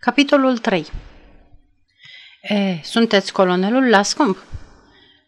Capitolul 0.00 0.58
3 0.58 0.86
E, 2.40 2.80
sunteți 2.82 3.32
colonelul 3.32 3.88
Lascomb? 3.88 4.36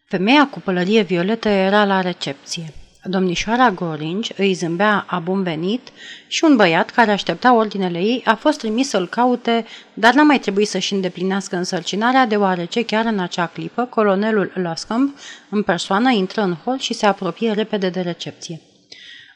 Femeia 0.04 0.48
cu 0.48 0.60
pălărie 0.60 1.02
violetă 1.02 1.48
era 1.48 1.84
la 1.84 2.00
recepție. 2.00 2.72
Domnișoara 3.04 3.71
Goringi 3.71 4.33
îi 4.37 4.53
zâmbea 4.53 5.04
a 5.09 5.19
bun 5.19 5.43
venit 5.43 5.88
și 6.27 6.45
un 6.45 6.56
băiat 6.56 6.91
care 6.91 7.11
aștepta 7.11 7.54
ordinele 7.54 7.98
ei 7.98 8.22
a 8.25 8.35
fost 8.35 8.59
trimis 8.59 8.88
să-l 8.88 9.09
caute, 9.09 9.67
dar 9.95 10.14
n-a 10.14 10.22
mai 10.22 10.38
trebuit 10.38 10.68
să-și 10.68 10.93
îndeplinească 10.93 11.57
însărcinarea, 11.57 12.27
deoarece 12.27 12.84
chiar 12.84 13.05
în 13.05 13.18
acea 13.18 13.46
clipă 13.46 13.84
colonelul 13.84 14.52
Lascomb 14.55 15.14
în 15.48 15.62
persoană 15.62 16.11
intră 16.11 16.43
în 16.43 16.55
hol 16.55 16.79
și 16.79 16.95
se 16.95 17.07
apropie 17.07 17.52
repede 17.52 17.89
de 17.89 18.00
recepție. 18.00 18.61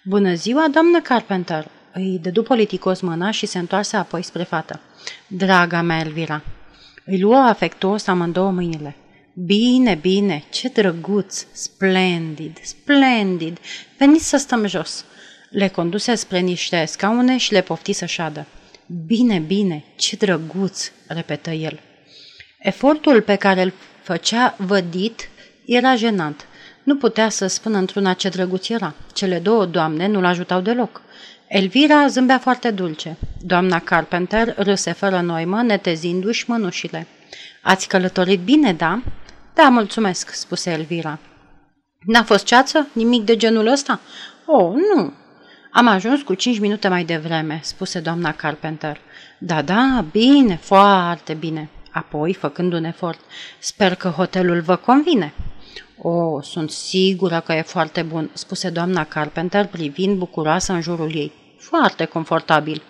Bună 0.04 0.34
ziua, 0.34 0.68
doamnă 0.72 1.00
Carpenter!" 1.00 1.68
Îi 1.96 2.18
dădu 2.22 2.42
politicos 2.42 3.00
mâna 3.00 3.30
și 3.30 3.46
se 3.46 3.58
întoarse 3.58 3.96
apoi 3.96 4.22
spre 4.22 4.42
fată. 4.42 4.80
Draga 5.26 5.82
mea, 5.82 5.98
Elvira! 5.98 6.42
Îi 7.04 7.20
luă 7.20 7.36
afectuos 7.36 8.06
amândouă 8.06 8.50
mâinile. 8.50 8.96
Bine, 9.34 9.94
bine, 9.94 10.44
ce 10.50 10.68
drăguț, 10.68 11.46
splendid, 11.52 12.58
splendid, 12.62 13.58
veniți 13.98 14.28
să 14.28 14.36
stăm 14.36 14.66
jos. 14.66 15.04
Le 15.50 15.68
conduse 15.68 16.14
spre 16.14 16.38
niște 16.38 16.84
scaune 16.84 17.36
și 17.36 17.52
le 17.52 17.60
pofti 17.60 17.92
să 17.92 18.04
șadă. 18.04 18.46
Bine, 19.06 19.38
bine, 19.38 19.84
ce 19.96 20.16
drăguț, 20.16 20.90
repetă 21.06 21.50
el. 21.50 21.80
Efortul 22.58 23.22
pe 23.22 23.36
care 23.36 23.62
îl 23.62 23.72
făcea 24.02 24.54
vădit 24.58 25.28
era 25.66 25.96
jenant. 25.96 26.46
Nu 26.82 26.96
putea 26.96 27.28
să 27.28 27.46
spună 27.46 27.78
într-una 27.78 28.12
ce 28.12 28.28
drăguț 28.28 28.68
era. 28.68 28.94
Cele 29.12 29.38
două 29.38 29.66
doamne 29.66 30.06
nu-l 30.06 30.24
ajutau 30.24 30.60
deloc. 30.60 31.02
Elvira 31.54 32.06
zâmbea 32.06 32.38
foarte 32.38 32.70
dulce. 32.70 33.16
Doamna 33.40 33.78
Carpenter 33.78 34.54
râse 34.56 34.92
fără 34.92 35.20
noimă, 35.20 35.62
netezindu-și 35.62 36.50
mănușile. 36.50 37.06
Ați 37.62 37.88
călătorit 37.88 38.40
bine, 38.40 38.72
da?" 38.72 39.02
Da, 39.54 39.68
mulțumesc," 39.68 40.32
spuse 40.32 40.70
Elvira. 40.70 41.18
N-a 42.00 42.22
fost 42.22 42.44
ceață? 42.44 42.88
Nimic 42.92 43.24
de 43.24 43.36
genul 43.36 43.66
ăsta?" 43.66 44.00
Oh, 44.46 44.72
nu." 44.72 45.12
Am 45.70 45.86
ajuns 45.86 46.22
cu 46.22 46.34
cinci 46.34 46.58
minute 46.58 46.88
mai 46.88 47.04
devreme," 47.04 47.60
spuse 47.62 48.00
doamna 48.00 48.32
Carpenter. 48.32 49.00
Da, 49.38 49.62
da, 49.62 50.04
bine, 50.10 50.56
foarte 50.62 51.34
bine." 51.34 51.70
Apoi, 51.90 52.34
făcând 52.34 52.72
un 52.72 52.84
efort, 52.84 53.20
sper 53.58 53.94
că 53.94 54.08
hotelul 54.08 54.60
vă 54.60 54.76
convine." 54.76 55.32
O, 55.98 56.10
oh, 56.10 56.42
sunt 56.42 56.70
sigură 56.70 57.40
că 57.40 57.52
e 57.52 57.62
foarte 57.62 58.02
bun," 58.02 58.30
spuse 58.32 58.70
doamna 58.70 59.04
Carpenter 59.04 59.66
privind 59.66 60.18
bucuroasă 60.18 60.72
în 60.72 60.80
jurul 60.80 61.14
ei. 61.14 61.42
Foarte 61.68 62.04
confortabil." 62.04 62.82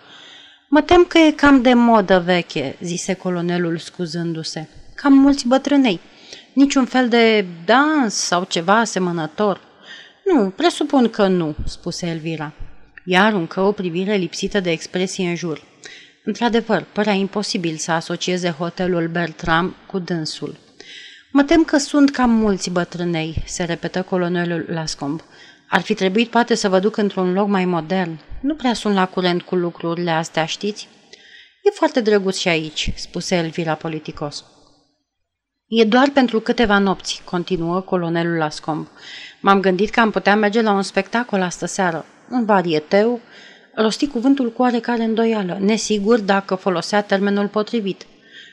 Mă 0.69 0.83
tem 0.83 1.05
că 1.05 1.19
e 1.19 1.30
cam 1.30 1.62
de 1.62 1.75
modă 1.75 2.22
veche," 2.25 2.77
zise 2.80 3.14
colonelul 3.14 3.78
scuzându-se. 3.78 4.69
Cam 4.94 5.12
mulți 5.12 5.47
bătrânei. 5.47 6.00
Niciun 6.53 6.84
fel 6.84 7.08
de 7.08 7.47
dans 7.64 8.14
sau 8.14 8.45
ceva 8.45 8.78
asemănător." 8.78 9.61
Nu, 10.25 10.50
presupun 10.50 11.11
că 11.11 11.27
nu," 11.27 11.55
spuse 11.67 12.06
Elvira. 12.06 12.52
Ea 13.05 13.25
aruncă 13.25 13.61
o 13.61 13.72
privire 13.72 14.14
lipsită 14.14 14.61
de 14.61 14.70
expresie 14.70 15.28
în 15.28 15.34
jur. 15.34 15.62
Într-adevăr, 16.25 16.84
părea 16.92 17.12
imposibil 17.12 17.77
să 17.77 17.91
asocieze 17.91 18.50
hotelul 18.50 19.08
Bertram 19.08 19.75
cu 19.86 19.98
dânsul. 19.98 20.56
Mă 21.33 21.42
tem 21.42 21.64
că 21.64 21.77
sunt 21.77 22.11
cam 22.11 22.30
mulți 22.30 22.70
bătrânei, 22.70 23.42
se 23.47 23.64
repetă 23.64 24.02
colonelul 24.02 24.67
Lascomb. 24.69 25.20
Ar 25.69 25.81
fi 25.81 25.95
trebuit 25.95 26.31
poate 26.31 26.55
să 26.55 26.69
vă 26.69 26.79
duc 26.79 26.97
într-un 26.97 27.33
loc 27.33 27.48
mai 27.48 27.65
modern. 27.65 28.19
Nu 28.41 28.55
prea 28.55 28.75
sunt 28.75 28.95
la 28.95 29.07
curent 29.07 29.43
cu 29.43 29.55
lucrurile 29.55 30.11
astea, 30.11 30.45
știți? 30.45 30.89
E 31.62 31.70
foarte 31.70 32.01
drăguț 32.01 32.37
și 32.37 32.48
aici, 32.48 32.93
spuse 32.97 33.34
Elvira 33.34 33.75
politicos. 33.75 34.45
E 35.67 35.85
doar 35.85 36.11
pentru 36.11 36.41
câteva 36.41 36.79
nopți, 36.79 37.23
continuă 37.25 37.81
colonelul 37.81 38.37
Lascomb. 38.37 38.89
M-am 39.41 39.61
gândit 39.61 39.91
că 39.91 40.01
am 40.01 40.11
putea 40.11 40.36
merge 40.36 40.61
la 40.61 40.73
un 40.73 40.83
spectacol 40.83 41.42
astă 41.42 41.67
seară. 41.67 42.05
Un 42.31 42.45
varieteu, 42.45 43.20
rosti 43.75 44.07
cuvântul 44.07 44.52
cu 44.52 44.63
oarecare 44.63 45.02
îndoială, 45.02 45.57
nesigur 45.61 46.20
dacă 46.20 46.55
folosea 46.55 47.02
termenul 47.02 47.48
potrivit. 47.48 48.07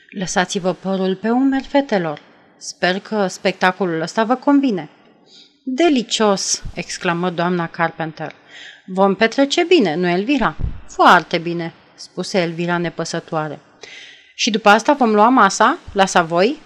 Lăsați-vă 0.10 0.74
părul 0.74 1.16
pe 1.16 1.30
umeri, 1.30 1.64
fetelor. 1.64 2.22
Sper 2.58 3.00
că 3.00 3.28
spectacolul 3.28 4.02
ăsta 4.02 4.24
vă 4.24 4.36
convine. 4.36 4.90
Delicios, 5.64 6.64
exclamă 6.74 7.30
doamna 7.30 7.68
Carpenter. 7.68 8.34
Vom 8.86 9.16
petrece 9.16 9.64
bine, 9.64 9.96
nu 9.96 10.08
Elvira? 10.08 10.56
Foarte 10.88 11.38
bine, 11.38 11.74
spuse 11.96 12.40
Elvira 12.40 12.78
nepăsătoare. 12.78 13.60
Și 14.36 14.50
după 14.50 14.70
asta 14.70 14.94
vom 14.94 15.14
lua 15.14 15.30
masa 15.30 15.78
la 15.94 16.06
Savoi? 16.06 16.60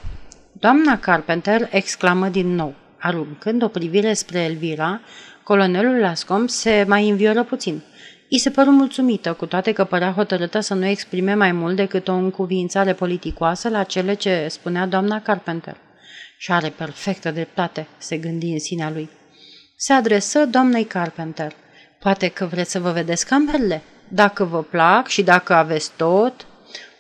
Doamna 0.52 1.00
Carpenter 1.00 1.68
exclamă 1.72 2.28
din 2.28 2.56
nou. 2.56 2.74
Aruncând 3.00 3.64
o 3.64 3.68
privire 3.68 4.14
spre 4.14 4.40
Elvira, 4.40 5.02
colonelul 5.44 6.00
Lascom 6.00 6.48
se 6.48 6.86
mai 6.88 7.10
învioră 7.10 7.44
puțin. 7.44 7.82
I 8.28 8.38
se 8.38 8.50
păru 8.50 8.72
mulțumită, 8.72 9.34
cu 9.34 9.46
toate 9.46 9.72
că 9.72 9.84
părea 9.84 10.12
hotărâtă 10.12 10.60
să 10.60 10.74
nu 10.74 10.86
exprime 10.86 11.34
mai 11.34 11.52
mult 11.52 11.76
decât 11.76 12.08
o 12.08 12.14
încuvințare 12.14 12.94
politicoasă 12.94 13.70
la 13.70 13.84
cele 13.84 14.14
ce 14.14 14.48
spunea 14.50 14.86
doamna 14.86 15.22
Carpenter. 15.22 15.78
Și 16.46 16.52
are 16.52 16.70
perfectă 16.70 17.32
dreptate, 17.32 17.88
se 17.98 18.18
gândi 18.18 18.52
în 18.52 18.60
sinea 18.60 18.90
lui. 18.90 19.10
Se 19.76 19.94
adresă 19.94 20.46
doamnei 20.46 20.84
Carpenter. 20.84 21.52
Poate 22.00 22.28
că 22.28 22.46
vreți 22.46 22.72
să 22.72 22.80
vă 22.80 22.92
vedeți 22.92 23.26
camerele? 23.26 23.82
Dacă 24.08 24.44
vă 24.44 24.64
plac 24.64 25.08
și 25.08 25.24
dacă 25.24 25.54
aveți 25.54 25.92
tot... 25.96 26.46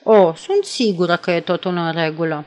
O, 0.03 0.33
sunt 0.33 0.63
sigură 0.63 1.15
că 1.15 1.31
e 1.31 1.39
totul 1.39 1.75
în 1.75 1.91
regulă. 1.91 2.45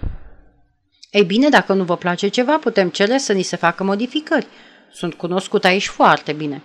Ei 1.10 1.24
bine, 1.24 1.48
dacă 1.48 1.72
nu 1.72 1.84
vă 1.84 1.96
place 1.96 2.28
ceva, 2.28 2.58
putem 2.58 2.88
cere 2.88 3.18
să 3.18 3.32
ni 3.32 3.42
se 3.42 3.56
facă 3.56 3.84
modificări. 3.84 4.46
Sunt 4.92 5.14
cunoscut 5.14 5.64
aici 5.64 5.86
foarte 5.86 6.32
bine. 6.32 6.62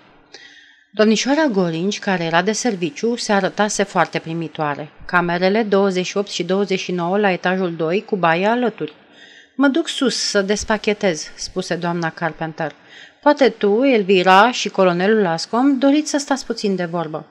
Domnișoara 0.91 1.45
Gorinci, 1.45 2.00
care 2.00 2.23
era 2.23 2.41
de 2.41 2.51
serviciu, 2.51 3.15
se 3.15 3.33
arătase 3.33 3.83
foarte 3.83 4.19
primitoare. 4.19 4.91
Camerele 5.05 5.63
28 5.63 6.29
și 6.29 6.44
29 6.44 7.17
la 7.17 7.31
etajul 7.31 7.75
2 7.75 8.03
cu 8.05 8.15
baia 8.15 8.51
alături. 8.51 8.94
Mă 9.55 9.67
duc 9.67 9.87
sus 9.87 10.15
să 10.15 10.41
despachetez, 10.41 11.31
spuse 11.35 11.75
doamna 11.75 12.09
Carpenter. 12.09 12.71
Poate 13.21 13.49
tu, 13.49 13.83
Elvira 13.83 14.51
și 14.51 14.69
colonelul 14.69 15.21
Lascomb 15.21 15.79
doriți 15.79 16.09
să 16.09 16.17
stați 16.17 16.45
puțin 16.45 16.75
de 16.75 16.85
vorbă. 16.85 17.25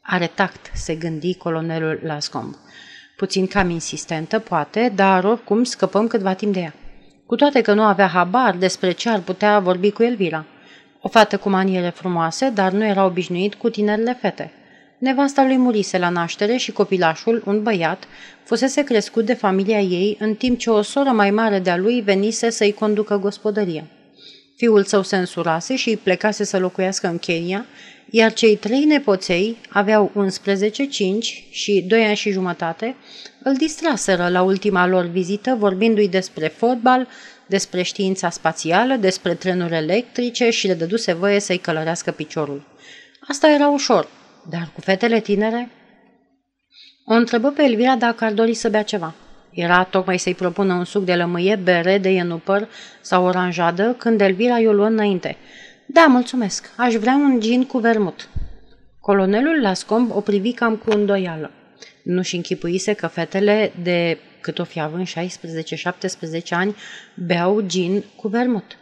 Are 0.00 0.26
tact, 0.26 0.70
se 0.74 0.94
gândi 0.94 1.34
colonelul 1.34 2.00
Lascomb. 2.02 2.54
Puțin 3.16 3.46
cam 3.46 3.70
insistentă, 3.70 4.38
poate, 4.38 4.92
dar 4.94 5.24
oricum 5.24 5.64
scăpăm 5.64 6.06
câtva 6.06 6.34
timp 6.34 6.52
de 6.52 6.60
ea. 6.60 6.74
Cu 7.26 7.36
toate 7.36 7.60
că 7.60 7.74
nu 7.74 7.82
avea 7.82 8.06
habar 8.06 8.56
despre 8.56 8.92
ce 8.92 9.08
ar 9.08 9.20
putea 9.20 9.58
vorbi 9.58 9.90
cu 9.90 10.02
Elvira. 10.02 10.44
O 11.00 11.08
fată 11.08 11.36
cu 11.36 11.48
maniere 11.48 11.88
frumoase, 11.88 12.50
dar 12.50 12.72
nu 12.72 12.84
era 12.84 13.04
obișnuit 13.04 13.54
cu 13.54 13.70
tinerile 13.70 14.18
fete. 14.20 14.52
Nevasta 14.98 15.44
lui 15.44 15.56
murise 15.56 15.98
la 15.98 16.08
naștere 16.08 16.56
și 16.56 16.72
copilașul, 16.72 17.42
un 17.46 17.62
băiat, 17.62 18.04
fusese 18.44 18.82
crescut 18.82 19.24
de 19.24 19.34
familia 19.34 19.80
ei, 19.80 20.16
în 20.20 20.34
timp 20.34 20.58
ce 20.58 20.70
o 20.70 20.82
soră 20.82 21.10
mai 21.10 21.30
mare 21.30 21.58
de-a 21.58 21.76
lui 21.76 22.00
venise 22.00 22.50
să-i 22.50 22.72
conducă 22.72 23.16
gospodăria. 23.18 23.84
Fiul 24.56 24.84
său 24.84 25.02
se 25.02 25.16
însurase 25.16 25.76
și 25.76 25.96
plecase 25.96 26.44
să 26.44 26.58
locuiască 26.58 27.08
în 27.08 27.18
Kenya, 27.18 27.66
iar 28.10 28.32
cei 28.32 28.56
trei 28.56 28.84
nepoței 28.84 29.56
aveau 29.68 30.10
11, 30.14 30.86
5 30.86 31.44
și 31.50 31.84
2 31.88 32.04
ani 32.04 32.16
și 32.16 32.30
jumătate, 32.30 32.94
îl 33.42 33.54
distraseră 33.54 34.28
la 34.28 34.42
ultima 34.42 34.86
lor 34.86 35.04
vizită 35.04 35.56
vorbindu-i 35.58 36.08
despre 36.08 36.46
fotbal, 36.46 37.08
despre 37.46 37.82
știința 37.82 38.30
spațială, 38.30 38.94
despre 38.94 39.34
trenuri 39.34 39.74
electrice 39.74 40.50
și 40.50 40.66
le 40.66 40.74
dăduse 40.74 41.12
voie 41.12 41.40
să-i 41.40 41.58
călărească 41.58 42.10
piciorul. 42.10 42.62
Asta 43.28 43.48
era 43.48 43.68
ușor, 43.68 44.08
dar 44.50 44.70
cu 44.74 44.80
fetele 44.80 45.20
tinere? 45.20 45.70
O 47.04 47.14
întrebă 47.14 47.50
pe 47.50 47.62
Elvira 47.62 47.96
dacă 47.96 48.24
ar 48.24 48.32
dori 48.32 48.54
să 48.54 48.68
bea 48.68 48.82
ceva. 48.82 49.14
Era 49.50 49.84
tocmai 49.84 50.18
să-i 50.18 50.34
propună 50.34 50.74
un 50.74 50.84
suc 50.84 51.04
de 51.04 51.14
lămâie, 51.14 51.56
bere, 51.56 51.98
de 51.98 52.08
ienupăr 52.08 52.68
sau 53.00 53.24
oranjadă, 53.24 53.94
când 53.98 54.20
Elvira 54.20 54.58
i-o 54.58 54.72
luă 54.72 54.86
înainte. 54.86 55.36
Da, 55.86 56.06
mulțumesc. 56.08 56.70
Aș 56.76 56.94
vrea 56.94 57.14
un 57.14 57.40
gin 57.40 57.64
cu 57.64 57.78
vermut. 57.78 58.28
Colonelul 59.00 59.60
Lascomb 59.60 60.10
o 60.14 60.20
privi 60.20 60.52
cam 60.52 60.76
cu 60.76 60.90
îndoială. 60.90 61.50
Nu-și 62.02 62.36
închipuise 62.36 62.92
că 62.92 63.06
fetele 63.06 63.72
de 63.82 64.18
cât 64.40 64.58
o 64.58 64.64
fi 64.64 64.80
având 64.80 65.08
16-17 65.08 65.12
ani 66.50 66.76
beau 67.14 67.60
gin 67.60 68.04
cu 68.16 68.28
vermut. 68.28 68.76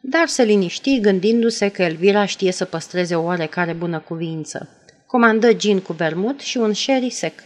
Dar 0.00 0.26
se 0.26 0.42
liniști 0.42 1.00
gândindu-se 1.00 1.68
că 1.68 1.82
Elvira 1.82 2.24
știe 2.24 2.52
să 2.52 2.64
păstreze 2.64 3.14
o 3.14 3.22
oarecare 3.22 3.72
bună 3.72 3.98
cuvință. 3.98 4.81
Comandă 5.12 5.52
gin 5.52 5.80
cu 5.80 5.92
vermut 5.92 6.40
și 6.40 6.56
un 6.56 6.72
sherry 6.72 7.10
sec. 7.10 7.42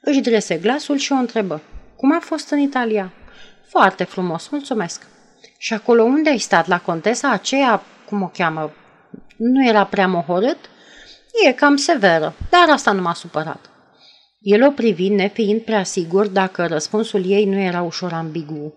Își 0.00 0.20
drese 0.20 0.56
glasul 0.56 0.96
și 0.96 1.12
o 1.12 1.14
întrebă. 1.14 1.62
Cum 1.96 2.14
a 2.14 2.18
fost 2.20 2.50
în 2.50 2.58
Italia? 2.58 3.12
Foarte 3.68 4.04
frumos, 4.04 4.48
mulțumesc. 4.48 5.06
Și 5.58 5.72
acolo 5.72 6.02
unde 6.02 6.30
ai 6.30 6.38
stat? 6.38 6.66
La 6.66 6.80
contesa 6.80 7.30
aceea, 7.30 7.82
cum 8.08 8.22
o 8.22 8.26
cheamă, 8.26 8.72
nu 9.36 9.68
era 9.68 9.84
prea 9.84 10.06
mohorât? 10.06 10.58
E 11.46 11.52
cam 11.52 11.76
severă, 11.76 12.34
dar 12.50 12.68
asta 12.68 12.92
nu 12.92 13.02
m-a 13.02 13.14
supărat. 13.14 13.70
El 14.40 14.62
o 14.62 14.70
privi 14.70 15.08
nefiind 15.08 15.60
prea 15.60 15.84
sigur 15.84 16.26
dacă 16.26 16.66
răspunsul 16.66 17.30
ei 17.30 17.44
nu 17.44 17.58
era 17.58 17.82
ușor 17.82 18.12
ambigu. 18.12 18.74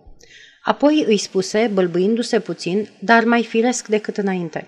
Apoi 0.64 1.04
îi 1.08 1.18
spuse, 1.18 1.70
bâlbâindu-se 1.74 2.40
puțin, 2.40 2.90
dar 3.00 3.24
mai 3.24 3.44
firesc 3.44 3.88
decât 3.88 4.18
înainte. 4.18 4.68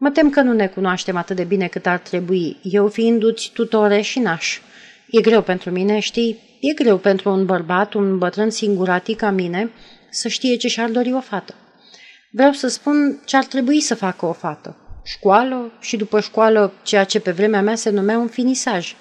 Mă 0.00 0.10
tem 0.10 0.30
că 0.30 0.40
nu 0.40 0.52
ne 0.52 0.66
cunoaștem 0.66 1.16
atât 1.16 1.36
de 1.36 1.44
bine 1.44 1.66
cât 1.66 1.86
ar 1.86 1.98
trebui, 1.98 2.56
eu 2.62 2.88
fiindu-ți 2.88 3.50
tutore 3.54 4.00
și 4.00 4.18
naș. 4.18 4.60
E 5.10 5.20
greu 5.20 5.42
pentru 5.42 5.70
mine, 5.70 5.98
știi? 5.98 6.58
E 6.60 6.72
greu 6.72 6.96
pentru 6.98 7.30
un 7.30 7.44
bărbat, 7.44 7.94
un 7.94 8.18
bătrân 8.18 8.50
singuratic 8.50 9.16
ca 9.16 9.30
mine, 9.30 9.70
să 10.10 10.28
știe 10.28 10.56
ce 10.56 10.68
și-ar 10.68 10.90
dori 10.90 11.12
o 11.12 11.20
fată. 11.20 11.54
Vreau 12.30 12.52
să 12.52 12.68
spun 12.68 13.22
ce 13.24 13.36
ar 13.36 13.44
trebui 13.44 13.80
să 13.80 13.94
facă 13.94 14.26
o 14.26 14.32
fată. 14.32 14.76
Școală 15.04 15.72
și 15.80 15.96
după 15.96 16.20
școală 16.20 16.72
ceea 16.82 17.04
ce 17.04 17.20
pe 17.20 17.30
vremea 17.30 17.62
mea 17.62 17.74
se 17.74 17.90
numea 17.90 18.18
un 18.18 18.28
finisaj. 18.28 18.94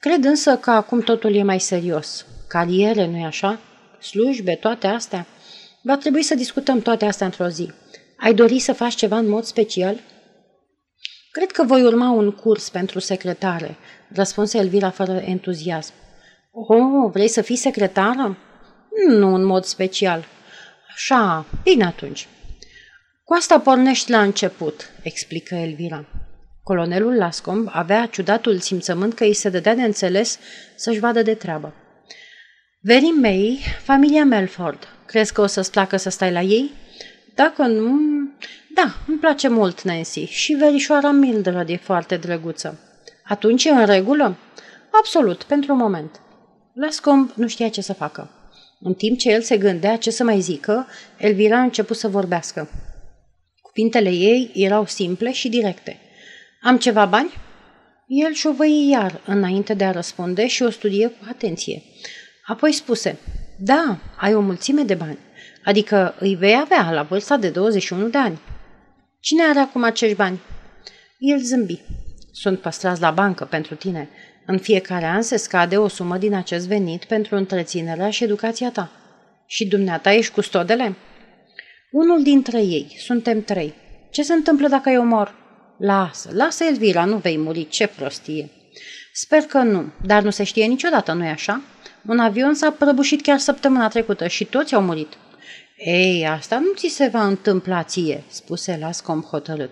Cred 0.00 0.24
însă 0.24 0.56
că 0.56 0.70
acum 0.70 1.00
totul 1.00 1.34
e 1.34 1.42
mai 1.42 1.60
serios. 1.60 2.26
Cariere, 2.48 3.06
nu-i 3.06 3.24
așa? 3.24 3.58
Slujbe, 4.00 4.54
toate 4.54 4.86
astea. 4.86 5.26
Va 5.82 5.96
trebui 5.96 6.22
să 6.22 6.34
discutăm 6.34 6.80
toate 6.80 7.04
astea 7.04 7.26
într-o 7.26 7.48
zi. 7.48 7.70
Ai 8.16 8.34
dori 8.34 8.58
să 8.58 8.72
faci 8.72 8.94
ceva 8.94 9.16
în 9.16 9.28
mod 9.28 9.44
special? 9.44 10.00
Cred 11.36 11.50
că 11.50 11.64
voi 11.64 11.82
urma 11.82 12.10
un 12.10 12.30
curs 12.30 12.68
pentru 12.68 12.98
secretare, 12.98 13.76
răspunse 14.08 14.58
Elvira 14.58 14.90
fără 14.90 15.12
entuziasm. 15.12 15.92
Oh, 16.50 17.10
vrei 17.12 17.28
să 17.28 17.42
fii 17.42 17.56
secretară? 17.56 18.38
Nu 19.08 19.34
în 19.34 19.44
mod 19.44 19.64
special. 19.64 20.24
Așa, 20.94 21.46
bine 21.62 21.84
atunci. 21.84 22.28
Cu 23.24 23.34
asta 23.34 23.60
pornești 23.60 24.10
la 24.10 24.22
început, 24.22 24.90
explică 25.02 25.54
Elvira. 25.54 26.06
Colonelul 26.62 27.16
Lascomb 27.16 27.68
avea 27.72 28.06
ciudatul 28.06 28.58
simțământ 28.58 29.14
că 29.14 29.24
îi 29.24 29.34
se 29.34 29.48
dădea 29.48 29.74
de 29.74 29.82
înțeles 29.82 30.38
să-și 30.76 31.00
vadă 31.00 31.22
de 31.22 31.34
treabă. 31.34 31.74
Verii 32.80 33.14
mei, 33.20 33.60
familia 33.82 34.24
Melford, 34.24 34.88
crezi 35.06 35.32
că 35.32 35.40
o 35.40 35.46
să-ți 35.46 35.70
placă 35.70 35.96
să 35.96 36.10
stai 36.10 36.32
la 36.32 36.40
ei? 36.40 36.70
Dacă 37.34 37.62
nu, 37.62 38.13
da, 38.74 38.94
îmi 39.06 39.18
place 39.18 39.48
mult 39.48 39.82
Nancy 39.82 40.24
și 40.24 40.52
verișoara 40.52 41.10
Mildred 41.10 41.68
e 41.68 41.76
foarte 41.76 42.16
drăguță. 42.16 42.78
Atunci 43.24 43.64
e 43.64 43.70
în 43.70 43.86
regulă? 43.86 44.36
Absolut, 44.90 45.42
pentru 45.42 45.72
un 45.72 45.78
moment. 45.78 46.20
Lascomb 46.72 47.30
nu 47.34 47.48
știa 47.48 47.68
ce 47.68 47.80
să 47.80 47.92
facă. 47.92 48.30
În 48.80 48.94
timp 48.94 49.18
ce 49.18 49.30
el 49.30 49.42
se 49.42 49.56
gândea 49.56 49.96
ce 49.96 50.10
să 50.10 50.24
mai 50.24 50.40
zică, 50.40 50.86
Elvira 51.16 51.58
a 51.58 51.62
început 51.62 51.96
să 51.96 52.08
vorbească. 52.08 52.68
Cuvintele 53.62 54.10
ei 54.10 54.50
erau 54.54 54.86
simple 54.86 55.32
și 55.32 55.48
directe. 55.48 56.00
Am 56.62 56.78
ceva 56.78 57.04
bani? 57.04 57.32
El 58.06 58.32
șovăi 58.32 58.88
iar 58.88 59.20
înainte 59.26 59.74
de 59.74 59.84
a 59.84 59.90
răspunde 59.90 60.46
și 60.46 60.62
o 60.62 60.70
studie 60.70 61.08
cu 61.08 61.26
atenție. 61.28 61.82
Apoi 62.46 62.72
spuse, 62.72 63.18
da, 63.58 63.98
ai 64.16 64.34
o 64.34 64.40
mulțime 64.40 64.82
de 64.82 64.94
bani, 64.94 65.18
adică 65.64 66.14
îi 66.18 66.34
vei 66.34 66.60
avea 66.60 66.90
la 66.92 67.02
vârsta 67.02 67.36
de 67.36 67.48
21 67.48 68.08
de 68.08 68.18
ani. 68.18 68.38
Cine 69.24 69.42
are 69.42 69.58
acum 69.58 69.82
acești 69.82 70.16
bani? 70.16 70.40
El 71.18 71.38
zâmbi. 71.38 71.80
Sunt 72.32 72.60
păstrați 72.60 73.00
la 73.00 73.10
bancă 73.10 73.44
pentru 73.44 73.74
tine. 73.74 74.08
În 74.46 74.58
fiecare 74.58 75.04
an 75.04 75.22
se 75.22 75.36
scade 75.36 75.76
o 75.76 75.88
sumă 75.88 76.16
din 76.16 76.34
acest 76.34 76.66
venit 76.66 77.04
pentru 77.04 77.36
întreținerea 77.36 78.10
și 78.10 78.24
educația 78.24 78.70
ta. 78.70 78.90
Și 79.46 79.66
dumneata 79.66 80.12
ești 80.12 80.32
custodele? 80.32 80.94
Unul 81.90 82.22
dintre 82.22 82.58
ei. 82.58 82.96
Suntem 82.98 83.42
trei. 83.42 83.74
Ce 84.10 84.22
se 84.22 84.32
întâmplă 84.32 84.68
dacă 84.68 84.90
eu 84.90 85.04
mor? 85.04 85.34
Lasă, 85.78 86.30
lasă 86.32 86.64
Elvira, 86.64 87.04
nu 87.04 87.16
vei 87.16 87.38
muri, 87.38 87.68
ce 87.68 87.86
prostie. 87.86 88.50
Sper 89.12 89.40
că 89.40 89.58
nu, 89.58 89.92
dar 90.06 90.22
nu 90.22 90.30
se 90.30 90.44
știe 90.44 90.66
niciodată, 90.66 91.12
nu-i 91.12 91.28
așa? 91.28 91.62
Un 92.06 92.18
avion 92.18 92.54
s-a 92.54 92.70
prăbușit 92.70 93.22
chiar 93.22 93.38
săptămâna 93.38 93.88
trecută 93.88 94.26
și 94.26 94.44
toți 94.44 94.74
au 94.74 94.82
murit. 94.82 95.12
Ei, 95.86 96.26
asta 96.26 96.58
nu 96.58 96.72
ți 96.74 96.88
se 96.88 97.08
va 97.12 97.26
întâmpla 97.26 97.82
ție, 97.82 98.24
spuse 98.28 98.76
Lascom 98.80 99.20
hotărât. 99.20 99.70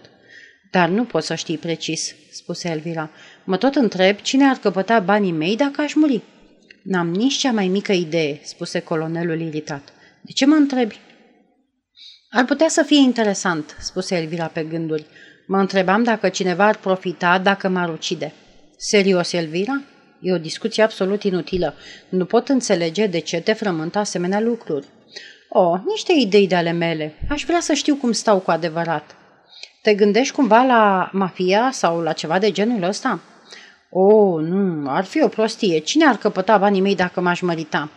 Dar 0.71 0.89
nu 0.89 1.05
pot 1.05 1.25
să 1.25 1.35
știi 1.35 1.59
precis, 1.59 2.15
spuse 2.33 2.69
Elvira. 2.69 3.11
Mă 3.45 3.57
tot 3.57 3.75
întreb 3.75 4.17
cine 4.17 4.49
ar 4.49 4.57
căpăta 4.57 5.01
banii 5.01 5.33
mei 5.33 5.57
dacă 5.57 5.81
aș 5.81 5.95
muri. 5.95 6.23
N-am 6.83 7.11
nici 7.11 7.37
cea 7.37 7.53
mai 7.53 7.69
mică 7.69 7.93
idee, 7.93 8.41
spuse 8.43 8.81
colonelul 8.81 9.41
iritat. 9.41 9.93
De 10.21 10.33
ce 10.33 10.47
mă 10.47 10.55
întrebi? 10.55 10.99
Ar 12.31 12.45
putea 12.45 12.69
să 12.69 12.83
fie 12.83 13.01
interesant, 13.01 13.77
spuse 13.81 14.17
Elvira 14.17 14.47
pe 14.47 14.63
gânduri. 14.63 15.07
Mă 15.47 15.59
întrebam 15.59 16.03
dacă 16.03 16.29
cineva 16.29 16.67
ar 16.67 16.77
profita 16.77 17.39
dacă 17.39 17.69
m-ar 17.69 17.89
ucide. 17.89 18.33
Serios, 18.77 19.33
Elvira? 19.33 19.83
E 20.21 20.33
o 20.33 20.39
discuție 20.39 20.83
absolut 20.83 21.23
inutilă. 21.23 21.75
Nu 22.09 22.25
pot 22.25 22.49
înțelege 22.49 23.07
de 23.07 23.19
ce 23.19 23.41
te 23.41 23.53
frământă 23.53 23.99
asemenea 23.99 24.41
lucruri. 24.41 24.87
Oh, 25.55 25.81
niște 25.85 26.13
idei 26.13 26.47
de 26.47 26.55
ale 26.55 26.71
mele. 26.71 27.15
Aș 27.29 27.45
vrea 27.45 27.61
să 27.61 27.73
știu 27.73 27.97
cum 27.97 28.13
stau 28.13 28.39
cu 28.39 28.51
adevărat. 28.51 29.17
Te 29.83 29.95
gândești 29.95 30.35
cumva 30.35 30.63
la 30.63 31.11
mafia 31.13 31.71
sau 31.73 32.01
la 32.01 32.13
ceva 32.13 32.39
de 32.39 32.51
genul 32.51 32.83
ăsta? 32.83 33.21
Oh, 33.91 34.43
nu, 34.45 34.91
ar 34.91 35.05
fi 35.05 35.23
o 35.23 35.29
prostie. 35.29 35.79
Cine 35.79 36.07
ar 36.07 36.17
căpăta 36.17 36.59
banii 36.59 36.81
mei 36.81 36.95
dacă 36.95 37.21
m-aș 37.21 37.41
mărita? 37.41 37.91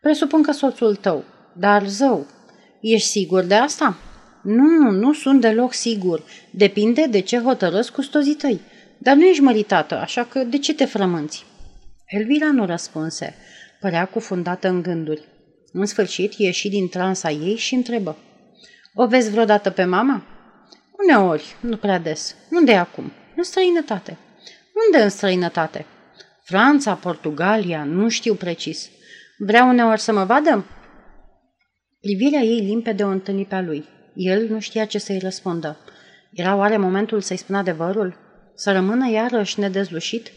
Presupun 0.00 0.42
că 0.42 0.52
soțul 0.52 0.94
tău. 0.94 1.24
Dar, 1.52 1.86
zău, 1.86 2.26
ești 2.80 3.08
sigur 3.08 3.42
de 3.42 3.54
asta? 3.54 3.96
Nu, 4.42 4.90
nu 4.90 5.12
sunt 5.12 5.40
deloc 5.40 5.72
sigur. 5.72 6.22
Depinde 6.50 7.06
de 7.06 7.20
ce 7.20 7.38
hotărăsc 7.38 7.92
custozii 7.92 8.34
tăi. 8.34 8.60
Dar 8.98 9.16
nu 9.16 9.24
ești 9.24 9.42
măritată, 9.42 9.98
așa 9.98 10.24
că 10.24 10.44
de 10.44 10.58
ce 10.58 10.74
te 10.74 10.84
frămânți? 10.84 11.44
Elvira 12.06 12.50
nu 12.50 12.66
răspunse. 12.66 13.34
Părea 13.80 14.04
cufundată 14.04 14.68
în 14.68 14.82
gânduri. 14.82 15.31
În 15.72 15.86
sfârșit, 15.86 16.32
ieși 16.32 16.68
din 16.68 16.88
transa 16.88 17.30
ei 17.30 17.56
și 17.56 17.74
întrebă. 17.74 18.16
O 18.94 19.06
vezi 19.06 19.30
vreodată 19.30 19.70
pe 19.70 19.84
mama? 19.84 20.22
Uneori, 21.02 21.56
nu 21.60 21.76
prea 21.76 21.98
des. 21.98 22.34
Unde 22.50 22.72
e 22.72 22.78
acum? 22.78 23.12
În 23.36 23.42
străinătate. 23.42 24.18
Unde 24.86 25.04
în 25.04 25.10
străinătate? 25.10 25.86
Franța, 26.42 26.94
Portugalia, 26.94 27.84
nu 27.84 28.08
știu 28.08 28.34
precis. 28.34 28.90
Vrea 29.38 29.64
uneori 29.64 30.00
să 30.00 30.12
mă 30.12 30.24
vadă? 30.24 30.64
Privirea 32.00 32.40
ei 32.40 32.60
limpede 32.60 33.04
o 33.04 33.08
întâlni 33.08 33.44
pe 33.44 33.60
lui. 33.60 33.84
El 34.14 34.48
nu 34.48 34.60
știa 34.60 34.84
ce 34.84 34.98
să-i 34.98 35.18
răspundă. 35.18 35.78
Era 36.32 36.56
oare 36.56 36.76
momentul 36.76 37.20
să-i 37.20 37.36
spună 37.36 37.58
adevărul? 37.58 38.16
Să 38.54 38.72
rămână 38.72 39.10
iarăși 39.10 39.60
nedezlușit? 39.60 40.32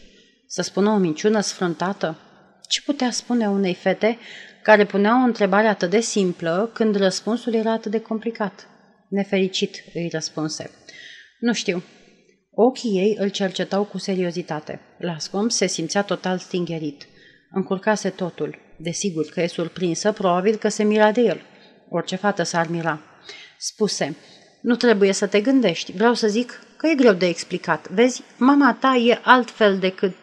Să 0.46 0.62
spună 0.62 0.90
o 0.90 0.96
minciună 0.96 1.40
sfrântată? 1.40 2.18
Ce 2.68 2.82
putea 2.82 3.10
spune 3.10 3.48
unei 3.48 3.74
fete 3.74 4.18
care 4.62 4.86
punea 4.86 5.20
o 5.22 5.24
întrebare 5.24 5.66
atât 5.66 5.90
de 5.90 6.00
simplă 6.00 6.70
când 6.74 6.96
răspunsul 6.96 7.54
era 7.54 7.72
atât 7.72 7.90
de 7.90 8.00
complicat? 8.00 8.68
Nefericit, 9.08 9.84
îi 9.94 10.08
răspunse. 10.12 10.70
Nu 11.40 11.52
știu. 11.52 11.82
Ochii 12.50 12.98
ei 12.98 13.16
îl 13.18 13.28
cercetau 13.28 13.84
cu 13.84 13.98
seriozitate. 13.98 14.80
Lascom 14.98 15.48
se 15.48 15.66
simțea 15.66 16.02
total 16.02 16.38
stingerit. 16.38 17.06
Încurcase 17.50 18.10
totul. 18.10 18.58
Desigur 18.78 19.26
că 19.26 19.40
e 19.40 19.46
surprinsă, 19.46 20.12
probabil 20.12 20.56
că 20.56 20.68
se 20.68 20.84
mira 20.84 21.12
de 21.12 21.20
el. 21.20 21.40
Orice 21.88 22.16
fată 22.16 22.42
s-ar 22.42 22.68
mira. 22.68 23.00
Spuse, 23.58 24.16
nu 24.60 24.76
trebuie 24.76 25.12
să 25.12 25.26
te 25.26 25.40
gândești. 25.40 25.92
Vreau 25.92 26.14
să 26.14 26.28
zic 26.28 26.60
că 26.76 26.86
e 26.86 26.94
greu 26.94 27.12
de 27.12 27.26
explicat. 27.26 27.90
Vezi, 27.90 28.22
mama 28.36 28.76
ta 28.80 28.94
e 28.94 29.20
altfel 29.22 29.78
decât... 29.78 30.16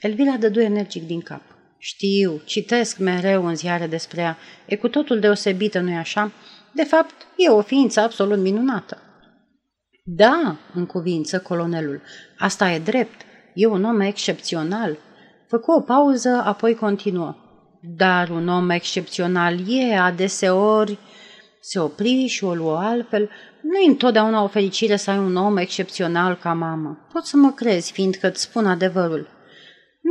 Elvira 0.00 0.36
dădu 0.36 0.60
energic 0.60 1.06
din 1.06 1.20
cap. 1.20 1.51
Știu, 1.84 2.40
citesc 2.44 2.98
mereu 2.98 3.46
în 3.46 3.54
ziare 3.54 3.86
despre 3.86 4.20
ea. 4.20 4.36
E 4.66 4.76
cu 4.76 4.88
totul 4.88 5.20
deosebită, 5.20 5.80
nu-i 5.80 5.96
așa? 5.96 6.32
De 6.72 6.82
fapt, 6.82 7.14
e 7.36 7.48
o 7.48 7.62
ființă 7.62 8.00
absolut 8.00 8.38
minunată. 8.38 8.98
Da, 10.04 10.56
în 10.74 10.86
cuvință 10.86 11.40
colonelul, 11.40 12.02
asta 12.38 12.70
e 12.70 12.78
drept. 12.78 13.20
E 13.54 13.66
un 13.66 13.84
om 13.84 14.00
excepțional. 14.00 14.98
Făcu 15.48 15.72
o 15.72 15.80
pauză, 15.80 16.42
apoi 16.44 16.74
continuă. 16.74 17.36
Dar 17.96 18.28
un 18.28 18.48
om 18.48 18.70
excepțional 18.70 19.58
e 19.68 19.98
adeseori... 19.98 20.98
Se 21.60 21.78
opri 21.78 22.26
și 22.26 22.44
o 22.44 22.54
luă 22.54 22.78
altfel. 22.78 23.30
Nu 23.62 23.78
e 23.78 23.88
întotdeauna 23.88 24.42
o 24.42 24.48
fericire 24.48 24.96
să 24.96 25.10
ai 25.10 25.18
un 25.18 25.36
om 25.36 25.56
excepțional 25.56 26.36
ca 26.36 26.52
mamă. 26.52 27.06
Poți 27.12 27.30
să 27.30 27.36
mă 27.36 27.50
crezi, 27.50 27.92
fiindcă 27.92 28.28
îți 28.28 28.42
spun 28.42 28.66
adevărul. 28.66 29.31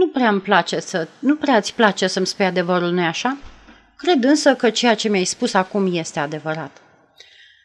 Nu 0.01 0.07
prea 0.07 0.29
îmi 0.29 0.41
place 0.41 0.79
să... 0.79 1.07
Nu 1.19 1.35
prea 1.35 1.55
îți 1.55 1.75
place 1.75 2.07
să-mi 2.07 2.27
spui 2.27 2.45
adevărul, 2.45 2.91
nu-i 2.91 3.05
așa? 3.05 3.37
Cred 3.95 4.23
însă 4.23 4.55
că 4.55 4.69
ceea 4.69 4.95
ce 4.95 5.09
mi-ai 5.09 5.23
spus 5.23 5.53
acum 5.53 5.95
este 5.95 6.19
adevărat. 6.19 6.81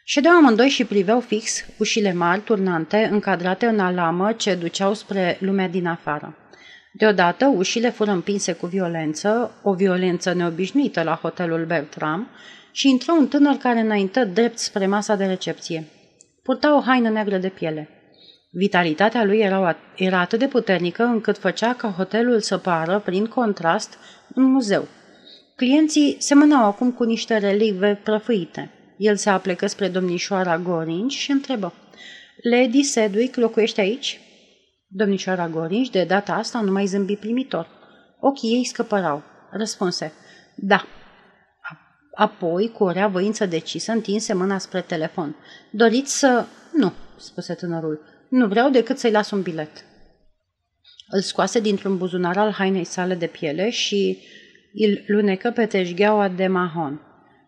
Ședeau 0.03 0.35
amândoi 0.35 0.69
și 0.69 0.85
priveau 0.85 1.19
fix 1.19 1.65
ușile 1.77 2.13
mari, 2.13 2.41
turnante, 2.41 3.09
încadrate 3.11 3.65
în 3.65 3.79
alamă 3.79 4.31
ce 4.31 4.55
duceau 4.55 4.93
spre 4.93 5.37
lumea 5.39 5.67
din 5.67 5.87
afară. 5.87 6.35
Deodată, 6.93 7.45
ușile 7.55 7.89
fură 7.89 8.11
împinse 8.11 8.53
cu 8.53 8.65
violență, 8.65 9.51
o 9.63 9.73
violență 9.73 10.33
neobișnuită 10.33 11.03
la 11.03 11.19
hotelul 11.21 11.65
Bertram, 11.65 12.27
și 12.71 12.89
intră 12.89 13.11
un 13.11 13.27
tânăr 13.27 13.55
care 13.55 13.79
înaintă 13.79 14.25
drept 14.25 14.57
spre 14.57 14.87
masa 14.87 15.15
de 15.15 15.25
recepție. 15.25 15.87
Purta 16.43 16.75
o 16.77 16.81
haină 16.81 17.09
neagră 17.09 17.37
de 17.37 17.49
piele. 17.49 17.96
Vitalitatea 18.49 19.23
lui 19.23 19.39
era, 19.39 19.77
era 19.95 20.19
atât 20.19 20.39
de 20.39 20.47
puternică 20.47 21.03
încât 21.03 21.37
făcea 21.37 21.73
ca 21.73 21.89
hotelul 21.89 22.39
să 22.39 22.57
pară, 22.57 22.99
prin 23.05 23.25
contrast, 23.25 23.97
un 24.35 24.43
muzeu. 24.43 24.87
Clienții 25.55 26.15
semănau 26.19 26.65
acum 26.65 26.91
cu 26.91 27.03
niște 27.03 27.37
relicve 27.37 27.99
prăfâite. 28.03 28.71
El 28.97 29.15
se 29.15 29.29
aplecă 29.29 29.67
spre 29.67 29.87
domnișoara 29.87 30.57
Gorinci 30.57 31.13
și 31.13 31.31
întrebă. 31.31 31.73
Lady 32.51 32.83
Sedwick 32.83 33.35
locuiește 33.35 33.81
aici? 33.81 34.19
Domnișoara 34.87 35.47
Gorinci, 35.47 35.89
de 35.89 36.03
data 36.03 36.33
asta, 36.33 36.61
nu 36.61 36.71
mai 36.71 36.85
zâmbi 36.85 37.15
primitor. 37.15 37.67
Ochii 38.19 38.53
ei 38.53 38.65
scăpărau. 38.65 39.23
Răspunse. 39.51 40.13
Da. 40.55 40.85
Apoi, 42.15 42.71
cu 42.71 42.83
o 42.83 42.91
rea 42.91 43.07
voință 43.07 43.45
decisă, 43.45 43.91
întinse 43.91 44.33
mâna 44.33 44.57
spre 44.57 44.81
telefon. 44.81 45.35
Doriți 45.71 46.17
să... 46.17 46.45
Nu, 46.73 46.93
spuse 47.17 47.53
tânărul. 47.53 48.16
Nu 48.29 48.47
vreau 48.47 48.69
decât 48.69 48.97
să-i 48.97 49.11
las 49.11 49.31
un 49.31 49.41
bilet. 49.41 49.85
Îl 51.09 51.21
scoase 51.21 51.59
dintr-un 51.59 51.97
buzunar 51.97 52.37
al 52.37 52.51
hainei 52.51 52.83
sale 52.83 53.15
de 53.15 53.27
piele 53.27 53.69
și 53.69 54.17
îl 54.73 55.03
lunecă 55.07 55.51
pe 55.51 55.65
teșgheaua 55.65 56.27
de 56.27 56.47
mahon. 56.47 57.01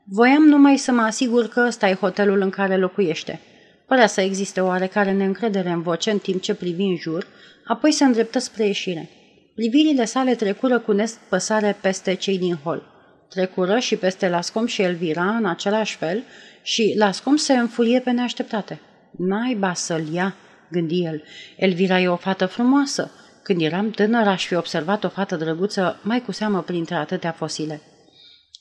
Voiam 0.03 0.43
numai 0.43 0.77
să 0.77 0.91
mă 0.91 1.01
asigur 1.01 1.47
că 1.47 1.63
ăsta 1.67 1.89
e 1.89 1.93
hotelul 1.93 2.41
în 2.41 2.49
care 2.49 2.77
locuiește. 2.77 3.39
Părea 3.87 4.07
să 4.07 4.21
existe 4.21 4.61
oarecare 4.61 5.11
neîncredere 5.11 5.69
în 5.69 5.81
voce 5.81 6.11
în 6.11 6.19
timp 6.19 6.41
ce 6.41 6.53
privi 6.53 6.83
în 6.83 6.95
jur, 6.95 7.27
apoi 7.65 7.91
se 7.91 8.03
îndreptă 8.03 8.39
spre 8.39 8.65
ieșire. 8.65 9.09
Privirile 9.55 10.05
sale 10.05 10.35
trecură 10.35 10.79
cu 10.79 10.91
nespăsare 10.91 11.77
peste 11.81 12.13
cei 12.13 12.37
din 12.37 12.55
hol. 12.63 12.83
Trecură 13.29 13.79
și 13.79 13.95
peste 13.95 14.29
Lascom 14.29 14.65
și 14.65 14.81
Elvira 14.81 15.35
în 15.35 15.45
același 15.45 15.97
fel 15.97 16.23
și 16.61 16.93
Lascom 16.97 17.35
se 17.35 17.53
înfurie 17.53 17.99
pe 17.99 18.11
neașteptate. 18.11 18.79
Naiba 19.17 19.73
să-l 19.73 20.03
ia, 20.13 20.35
gândi 20.71 21.03
el. 21.03 21.23
Elvira 21.57 21.99
e 21.99 22.07
o 22.07 22.15
fată 22.15 22.45
frumoasă. 22.45 23.11
Când 23.43 23.61
eram 23.61 23.89
tânăr, 23.89 24.27
aș 24.27 24.45
fi 24.45 24.55
observat 24.55 25.03
o 25.03 25.09
fată 25.09 25.35
drăguță, 25.35 25.99
mai 26.01 26.21
cu 26.21 26.31
seamă 26.31 26.61
printre 26.61 26.95
atâtea 26.95 27.31
fosile. 27.31 27.81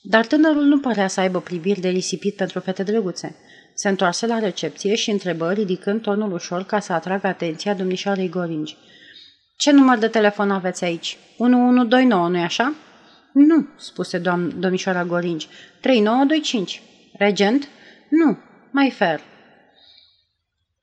Dar 0.01 0.25
tânărul 0.25 0.63
nu 0.63 0.79
părea 0.79 1.07
să 1.07 1.19
aibă 1.19 1.39
priviri 1.41 1.79
de 1.79 1.89
risipit 1.89 2.35
pentru 2.35 2.59
fete 2.59 2.83
drăguțe. 2.83 3.35
Se 3.73 3.89
întoarse 3.89 4.27
la 4.27 4.39
recepție 4.39 4.95
și 4.95 5.09
întrebă, 5.09 5.51
ridicând 5.51 6.01
tonul 6.01 6.33
ușor 6.33 6.63
ca 6.63 6.79
să 6.79 6.93
atragă 6.93 7.27
atenția 7.27 7.73
domnișoarei 7.73 8.29
Goringi. 8.29 8.77
Ce 9.55 9.71
număr 9.71 9.97
de 9.97 10.07
telefon 10.07 10.51
aveți 10.51 10.83
aici? 10.83 11.17
1129, 11.37 12.27
nu-i 12.29 12.41
așa? 12.41 12.73
Nu, 13.33 13.67
spuse 13.77 14.17
doam- 14.17 14.53
domnișoara 14.59 15.03
Goringi. 15.05 15.47
3925. 15.81 16.81
Regent? 17.13 17.67
Nu, 18.09 18.37
mai 18.71 18.89
fer. 18.89 19.21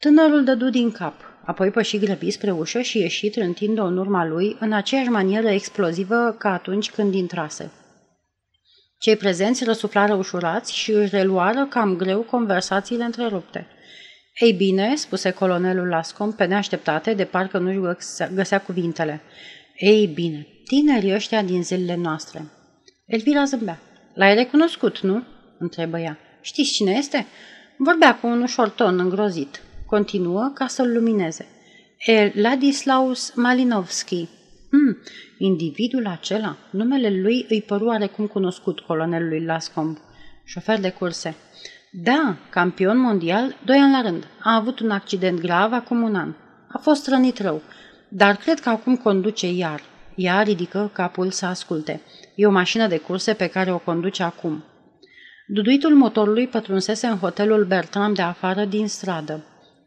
Tânărul 0.06 0.44
dădu 0.44 0.70
din 0.70 0.90
cap, 0.90 1.14
apoi 1.44 1.70
păși 1.70 1.98
grăbi 1.98 2.30
spre 2.30 2.50
ușă 2.50 2.80
și 2.80 2.98
ieși 2.98 3.30
trântind-o 3.30 3.84
în 3.84 3.96
urma 3.96 4.26
lui 4.26 4.56
în 4.60 4.72
aceeași 4.72 5.08
manieră 5.08 5.48
explozivă 5.48 6.34
ca 6.38 6.52
atunci 6.52 6.90
când 6.90 7.14
intrase. 7.14 7.70
Cei 8.98 9.16
prezenți 9.16 9.64
răsuflară 9.64 10.14
ușurați 10.14 10.75
și 10.75 10.90
își 10.90 11.14
reluară 11.14 11.66
cam 11.70 11.96
greu 11.96 12.20
conversațiile 12.20 13.04
întrerupte. 13.04 13.66
Ei 14.40 14.52
bine, 14.52 14.94
spuse 14.96 15.30
colonelul 15.30 15.88
Lascom 15.88 16.32
pe 16.32 16.44
neașteptate, 16.44 17.14
de 17.14 17.25
parcă 17.25 17.58
nu-și 17.58 17.80
găsea, 17.80 18.30
găsea 18.34 18.60
cuvintele. 18.60 19.20
Ei 19.76 20.06
bine, 20.06 20.46
tinerii 20.64 21.14
ăștia 21.14 21.42
din 21.42 21.62
zilele 21.62 21.96
noastre. 21.96 22.44
Elvira 23.06 23.44
zâmbea. 23.44 23.80
L-ai 24.14 24.34
recunoscut, 24.34 25.00
nu? 25.00 25.22
întrebă 25.58 25.98
ea. 25.98 26.18
Știți 26.40 26.72
cine 26.72 26.90
este? 26.90 27.26
Vorbea 27.76 28.16
cu 28.16 28.26
un 28.26 28.42
ușor 28.42 28.68
ton 28.68 28.98
îngrozit. 28.98 29.60
Continuă 29.87 30.50
ca 30.55 30.66
să-l 30.66 30.93
lumineze. 30.93 31.47
E 32.07 32.33
Ladislaus 32.35 33.33
Malinovski. 33.35 34.28
Hmm, 34.71 34.97
individul 35.38 36.07
acela, 36.07 36.57
numele 36.71 37.21
lui 37.21 37.47
îi 37.49 37.62
păru 37.62 37.85
oarecum 37.85 38.26
cunoscut 38.26 38.81
colonelului 38.81 39.45
Lascomb, 39.45 39.99
șofer 40.45 40.81
de 40.81 40.90
curse. 40.90 41.35
Da, 41.90 42.37
campion 42.50 42.99
mondial, 42.99 43.57
doi 43.64 43.76
ani 43.76 43.93
la 43.93 44.00
rând. 44.00 44.26
A 44.43 44.55
avut 44.55 44.81
un 44.81 44.90
accident 44.90 45.40
grav 45.40 45.73
acum 45.73 46.02
un 46.02 46.14
an. 46.14 46.35
A 46.69 46.78
fost 46.78 47.09
rănit 47.09 47.38
rău, 47.38 47.62
dar 48.09 48.37
cred 48.37 48.61
că 48.61 48.69
acum 48.69 48.97
conduce 48.97 49.52
iar. 49.52 49.81
Ea 50.14 50.43
ridică 50.43 50.90
capul 50.93 51.31
să 51.31 51.47
asculte. 51.47 52.00
E 52.35 52.47
o 52.47 52.50
mașină 52.50 52.87
de 52.87 52.99
curse 52.99 53.33
pe 53.33 53.47
care 53.47 53.73
o 53.73 53.78
conduce 53.78 54.23
acum. 54.23 54.64
Duduitul 55.47 55.95
motorului 55.95 56.47
pătrunsese 56.47 57.07
în 57.07 57.19
hotelul 57.19 57.64
Bertram 57.64 58.14
de 58.14 58.23
afară 58.23 58.64
din 58.64 58.88
stradă. 58.88 59.45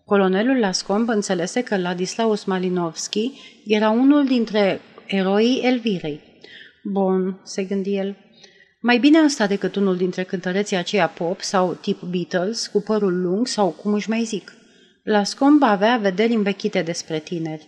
Colonelul 0.09 0.59
Lascomb 0.59 1.09
înțelese 1.09 1.61
că 1.61 1.77
Ladislaus 1.77 2.43
Malinovski 2.43 3.31
era 3.65 3.89
unul 3.89 4.25
dintre 4.25 4.81
eroii 5.05 5.61
Elvirei. 5.63 6.21
Bun, 6.83 7.41
se 7.43 7.63
gândi 7.63 7.95
el, 7.95 8.15
mai 8.81 8.97
bine 8.97 9.23
ăsta 9.23 9.47
decât 9.47 9.75
unul 9.75 9.97
dintre 9.97 10.23
cântăreții 10.23 10.77
aceia 10.77 11.07
pop 11.07 11.41
sau 11.41 11.73
tip 11.73 12.01
Beatles, 12.01 12.67
cu 12.67 12.81
părul 12.81 13.21
lung 13.21 13.47
sau 13.47 13.69
cum 13.69 13.93
își 13.93 14.09
mai 14.09 14.23
zic. 14.23 14.53
Lascomb 15.03 15.63
avea 15.63 15.97
vederi 15.97 16.33
învechite 16.33 16.81
despre 16.81 17.19
tineri. 17.19 17.67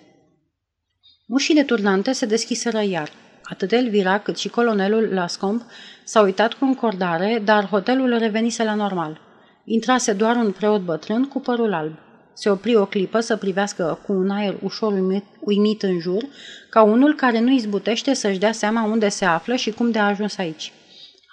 Ușile 1.28 1.64
turnante 1.64 2.12
se 2.12 2.26
deschiseră 2.26 2.82
iar. 2.84 3.10
Atât 3.44 3.72
Elvira 3.72 4.20
cât 4.20 4.38
și 4.38 4.50
colonelul 4.50 5.14
Lascomb 5.14 5.62
s-au 6.04 6.24
uitat 6.24 6.54
cu 6.54 6.66
încordare, 6.66 7.42
dar 7.46 7.66
hotelul 7.66 8.18
revenise 8.18 8.64
la 8.64 8.74
normal. 8.74 9.22
Intrase 9.66 10.14
doar 10.14 10.36
un 10.36 10.52
preot 10.52 10.82
bătrân 10.82 11.28
cu 11.28 11.40
părul 11.40 11.74
alb. 11.74 12.10
Se 12.34 12.50
opri 12.50 12.76
o 12.76 12.86
clipă 12.86 13.20
să 13.20 13.36
privească 13.36 14.00
cu 14.06 14.14
un 14.14 14.30
aer 14.30 14.56
ușor 14.62 14.94
uimit, 14.94 15.24
uimit 15.40 15.84
în 15.84 16.00
jur, 16.00 16.24
ca 16.70 16.82
unul 16.82 17.16
care 17.16 17.40
nu 17.40 17.52
izbutește 17.52 18.14
să-și 18.14 18.40
dea 18.40 18.52
seama 18.52 18.84
unde 18.84 19.10
se 19.10 19.26
află 19.26 19.56
și 19.56 19.72
cum 19.72 19.92
de 19.92 20.00
a 20.00 20.06
ajuns 20.08 20.38
aici. 20.38 20.72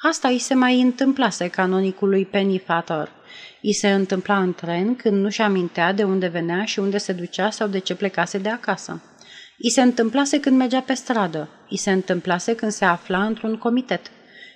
Asta 0.03 0.29
îi 0.29 0.39
se 0.39 0.55
mai 0.55 0.81
întâmplase 0.81 1.49
canonicului 1.49 2.25
Penny 2.25 2.59
Fatter. 2.59 3.09
I 3.61 3.73
se 3.73 3.93
întâmpla 3.93 4.39
în 4.39 4.55
tren 4.55 4.97
când 4.97 5.23
nu-și 5.23 5.43
amintea 5.43 5.93
de 5.93 6.03
unde 6.03 6.27
venea 6.27 6.65
și 6.65 6.79
unde 6.79 6.99
se 6.99 7.13
ducea 7.13 7.51
sau 7.51 7.69
de 7.69 7.79
ce 7.79 7.95
plecase 7.95 8.39
de 8.39 8.49
acasă. 8.49 9.03
I 9.57 9.71
se 9.71 9.83
întâmplase 9.83 10.41
când 10.41 10.57
mergea 10.57 10.81
pe 10.81 10.95
stradă. 10.95 11.49
I 11.69 11.77
se 11.77 11.91
întâmplase 11.91 12.55
când 12.55 12.73
se 12.73 12.85
afla 12.85 13.25
într-un 13.25 13.57
comitet. 13.57 14.11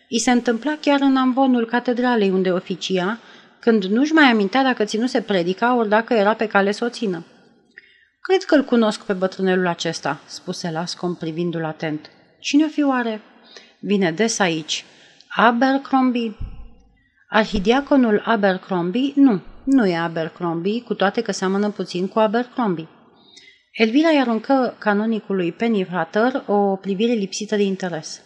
I 0.08 0.18
se 0.18 0.30
întâmpla 0.30 0.76
chiar 0.80 1.00
în 1.00 1.16
ambonul 1.16 1.66
catedralei 1.66 2.30
unde 2.30 2.50
oficia, 2.50 3.18
când 3.62 3.84
nu-și 3.84 4.12
mai 4.12 4.24
amintea 4.24 4.62
dacă 4.62 4.84
ținuse 4.84 5.20
predica 5.20 5.76
ori 5.76 5.88
dacă 5.88 6.14
era 6.14 6.34
pe 6.34 6.46
cale 6.46 6.72
să 6.72 6.84
o 6.84 6.88
țină. 6.88 7.24
Cred 8.20 8.42
că 8.42 8.54
îl 8.54 8.64
cunosc 8.64 9.00
pe 9.04 9.12
bătrânelul 9.12 9.66
acesta, 9.66 10.20
spuse 10.26 10.70
Lascom 10.70 11.14
privindu-l 11.14 11.64
atent. 11.64 12.10
Cine 12.38 12.64
o 12.64 12.68
fi 12.68 12.82
oare? 12.82 13.20
Vine 13.80 14.10
des 14.10 14.38
aici. 14.38 14.84
Abercrombie? 15.28 16.36
Arhidiaconul 17.28 18.22
Abercrombie? 18.24 19.12
Nu, 19.14 19.40
nu 19.64 19.86
e 19.86 19.96
Abercrombie, 19.96 20.82
cu 20.82 20.94
toate 20.94 21.20
că 21.20 21.32
seamănă 21.32 21.70
puțin 21.70 22.08
cu 22.08 22.18
Abercrombie. 22.18 22.88
Elvira 23.72 24.10
i 24.10 24.20
aruncă 24.20 24.76
canonicului 24.78 25.52
Penny 25.52 25.84
Frater 25.84 26.42
o 26.46 26.76
privire 26.76 27.12
lipsită 27.12 27.56
de 27.56 27.62
interes. 27.62 28.20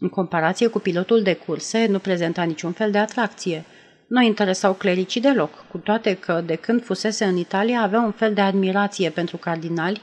În 0.00 0.08
comparație 0.08 0.66
cu 0.66 0.78
pilotul 0.78 1.22
de 1.22 1.34
curse, 1.34 1.86
nu 1.86 1.98
prezenta 1.98 2.42
niciun 2.42 2.72
fel 2.72 2.90
de 2.90 2.98
atracție– 2.98 3.64
nu 4.08 4.22
interesau 4.22 4.72
clericii 4.72 5.20
deloc, 5.20 5.64
cu 5.68 5.78
toate 5.78 6.14
că, 6.14 6.42
de 6.46 6.54
când 6.54 6.84
fusese 6.84 7.24
în 7.24 7.36
Italia, 7.36 7.80
avea 7.80 8.00
un 8.00 8.12
fel 8.12 8.34
de 8.34 8.40
admirație 8.40 9.10
pentru 9.10 9.36
cardinali, 9.36 10.00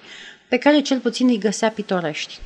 pe 0.50 0.58
care 0.58 0.82
cel 0.82 1.00
puțin 1.00 1.28
îi 1.28 1.38
găsea 1.38 1.70
pitorești. 1.70 2.40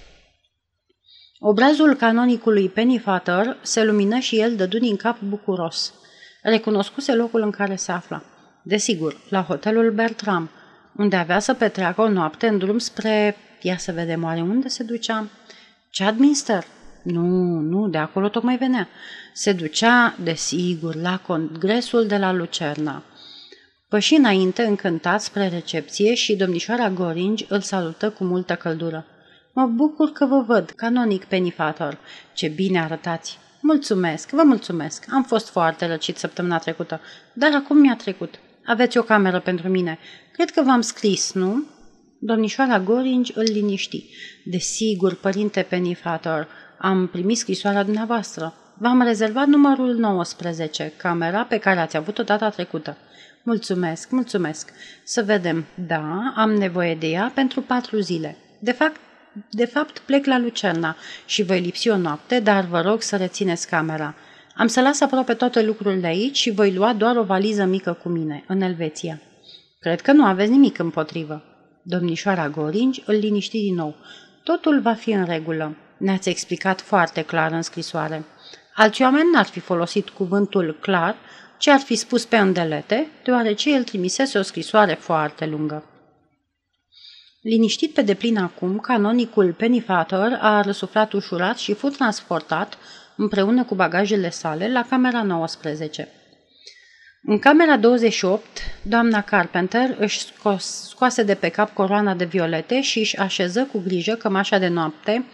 Obrazul 1.40 1.96
canonicului 1.96 2.70
Pennyfather 2.70 3.58
se 3.62 3.84
lumină 3.84 4.18
și 4.18 4.40
el 4.40 4.56
dădu 4.56 4.78
din 4.78 4.96
cap 4.96 5.20
bucuros. 5.20 5.94
Recunoscuse 6.42 7.14
locul 7.14 7.42
în 7.42 7.52
care 7.52 7.76
se 7.76 7.92
afla. 7.92 8.24
Desigur, 8.64 9.18
la 9.30 9.42
hotelul 9.42 9.92
Bertram, 9.92 10.50
unde 10.96 11.16
avea 11.16 11.40
să 11.40 11.54
petreacă 11.54 12.02
o 12.02 12.10
noapte 12.10 12.48
în 12.48 12.58
drum 12.58 12.78
spre... 12.78 13.38
Ia 13.62 13.78
să 13.78 13.92
vedem 13.92 14.24
oare 14.24 14.42
unde 14.42 14.68
se 14.68 14.84
ducea. 14.84 15.28
Chadminster, 15.92 16.66
nu, 17.06 17.60
nu, 17.60 17.88
de 17.88 17.98
acolo 17.98 18.30
tocmai 18.30 18.58
venea. 18.58 18.88
Se 19.34 19.52
ducea, 19.52 20.16
desigur, 20.24 20.96
la 20.96 21.18
congresul 21.18 22.08
de 22.08 22.18
la 22.18 22.34
Lucerna. 22.34 23.04
Păși 23.90 24.14
înainte, 24.14 24.64
încântat 24.64 25.22
spre 25.22 25.48
recepție 25.48 26.14
și 26.14 26.36
domnișoara 26.36 26.90
Goringi 26.90 27.46
îl 27.50 27.62
salută 27.62 28.10
cu 28.10 28.24
multă 28.24 28.56
căldură. 28.56 29.06
Mă 29.54 29.66
bucur 29.66 30.12
că 30.12 30.26
vă 30.26 30.44
văd, 30.48 30.70
canonic 30.70 31.24
Penifator. 31.24 31.98
Ce 32.34 32.48
bine 32.48 32.82
arătați! 32.82 33.40
Mulțumesc, 33.62 34.30
vă 34.30 34.44
mulțumesc. 34.44 35.06
Am 35.14 35.24
fost 35.24 35.50
foarte 35.50 35.88
răcit 35.88 36.18
săptămâna 36.18 36.58
trecută, 36.58 37.02
dar 37.34 37.54
acum 37.54 37.78
mi-a 37.78 37.96
trecut. 37.96 38.40
Aveți 38.66 38.98
o 38.98 39.02
cameră 39.02 39.40
pentru 39.40 39.70
mine. 39.70 40.00
Cred 40.32 40.50
că 40.50 40.62
v-am 40.62 40.82
scris, 40.82 41.34
nu? 41.34 41.64
Domnișoara 42.20 42.80
Goringi 42.80 43.32
îl 43.36 43.44
liniști. 43.44 44.06
Desigur, 44.46 45.16
părinte 45.16 45.62
Penifator, 45.62 46.48
am 46.86 47.08
primit 47.08 47.38
scrisoarea 47.38 47.84
dumneavoastră. 47.84 48.54
V-am 48.78 49.02
rezervat 49.02 49.48
numărul 49.48 49.96
19, 49.96 50.94
camera 50.98 51.44
pe 51.44 51.58
care 51.58 51.80
ați 51.80 51.98
avut-o 51.98 52.24
data 52.24 52.50
trecută. 52.50 52.98
Mulțumesc, 53.44 54.10
mulțumesc. 54.10 54.70
Să 55.04 55.24
vedem. 55.24 55.66
Da, 55.88 56.34
am 56.36 56.54
nevoie 56.54 56.96
de 56.96 57.08
ea 57.08 57.32
pentru 57.36 57.62
patru 57.62 58.00
zile. 58.00 58.38
De 58.60 58.72
fapt, 58.72 59.00
de 59.50 59.66
fapt 59.66 60.00
plec 60.00 60.26
la 60.26 60.40
Lucerna 60.40 60.96
și 61.26 61.44
voi 61.44 61.60
lipsi 61.60 61.90
o 61.90 61.98
noapte, 61.98 62.40
dar 62.40 62.66
vă 62.66 62.82
rog 62.82 63.02
să 63.02 63.16
rețineți 63.16 63.68
camera. 63.68 64.16
Am 64.56 64.68
să 64.68 64.82
las 64.82 65.02
aproape 65.02 65.34
toate 65.34 65.64
lucrurile 65.64 66.08
aici 66.08 66.38
și 66.38 66.52
voi 66.52 66.74
lua 66.74 66.94
doar 66.94 67.16
o 67.16 67.24
valiză 67.24 67.64
mică 67.64 67.94
cu 68.04 68.10
mine, 68.10 68.44
în 68.48 68.62
Elveția. 68.62 69.22
Cred 69.80 70.02
că 70.02 70.12
nu 70.12 70.26
aveți 70.26 70.52
nimic 70.52 70.78
împotrivă. 70.78 71.44
Domnișoara 71.82 72.50
Goringi 72.50 73.04
îl 73.06 73.16
liniști 73.16 73.62
din 73.62 73.76
nou. 73.76 73.96
Totul 74.44 74.82
va 74.82 74.94
fi 74.94 75.12
în 75.12 75.26
regulă. 75.26 75.76
Ne-ați 75.98 76.30
explicat 76.30 76.82
foarte 76.82 77.22
clar 77.22 77.52
în 77.52 77.62
scrisoare. 77.62 78.24
Alți 78.76 79.02
oameni 79.02 79.32
n-ar 79.32 79.46
fi 79.46 79.60
folosit 79.60 80.10
cuvântul 80.10 80.78
clar, 80.82 81.16
ci 81.58 81.68
ar 81.68 81.80
fi 81.80 81.96
spus 81.96 82.26
pe 82.26 82.38
îndelete, 82.38 83.08
deoarece 83.24 83.74
el 83.74 83.84
trimisese 83.84 84.38
o 84.38 84.42
scrisoare 84.42 84.94
foarte 84.94 85.46
lungă. 85.46 85.84
Liniștit 87.42 87.94
pe 87.94 88.02
deplin 88.02 88.38
acum, 88.38 88.80
canonicul 88.80 89.54
Pennyfather 89.54 90.38
a 90.42 90.62
răsuflat 90.62 91.14
ușurat 91.14 91.58
și 91.58 91.74
fu 91.74 91.90
transportat, 91.90 92.78
împreună 93.16 93.64
cu 93.64 93.76
bagajele 93.76 94.30
sale, 94.30 94.72
la 94.72 94.86
camera 94.90 95.24
19. 95.24 96.08
În 97.28 97.40
camera 97.40 97.78
28, 97.78 98.46
doamna 98.82 99.22
Carpenter 99.22 99.96
își 100.00 100.20
scoase 100.60 101.24
de 101.24 101.36
pe 101.36 101.50
cap 101.50 101.74
coroana 101.74 102.14
de 102.14 102.26
violete 102.26 102.82
și 102.82 103.00
își 103.00 103.18
așeză 103.18 103.68
cu 103.72 103.80
grijă 103.80 104.14
cămașa 104.14 104.58
de 104.58 104.68
noapte 104.68 105.26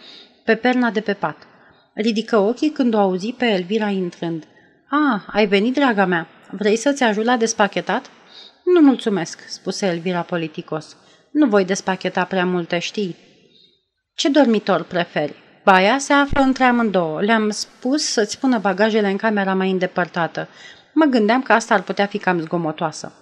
pe 0.44 0.54
perna 0.54 0.90
de 0.90 1.00
pe 1.00 1.12
pat. 1.12 1.36
Ridică 1.94 2.36
ochii 2.36 2.70
când 2.70 2.94
o 2.94 2.98
auzi 2.98 3.32
pe 3.32 3.44
Elvira 3.44 3.88
intrând. 3.88 4.44
Ah, 4.88 5.22
ai 5.26 5.46
venit, 5.46 5.74
draga 5.74 6.04
mea. 6.04 6.28
Vrei 6.50 6.76
să-ți 6.76 7.02
ajut 7.02 7.24
la 7.24 7.36
despachetat?" 7.36 8.10
Nu 8.64 8.80
mulțumesc," 8.80 9.40
spuse 9.48 9.86
Elvira 9.86 10.22
politicos. 10.22 10.96
Nu 11.32 11.46
voi 11.46 11.64
despacheta 11.64 12.24
prea 12.24 12.44
multe, 12.44 12.78
știi." 12.78 13.16
Ce 14.14 14.28
dormitor 14.28 14.82
preferi?" 14.82 15.34
Baia 15.64 15.98
se 15.98 16.12
află 16.12 16.40
între 16.40 16.64
amândouă. 16.64 17.22
Le-am 17.22 17.50
spus 17.50 18.02
să-ți 18.02 18.38
pună 18.38 18.58
bagajele 18.58 19.08
în 19.08 19.16
camera 19.16 19.54
mai 19.54 19.70
îndepărtată. 19.70 20.48
Mă 20.94 21.04
gândeam 21.04 21.42
că 21.42 21.52
asta 21.52 21.74
ar 21.74 21.82
putea 21.82 22.06
fi 22.06 22.18
cam 22.18 22.40
zgomotoasă. 22.40 23.12